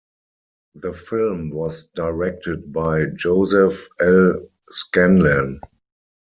The 0.73 0.93
film 0.93 1.51
was 1.51 1.83
directed 1.93 2.73
by 2.73 3.05
Joseph 3.13 3.87
L. 4.01 4.47
Scanlan. 4.63 5.61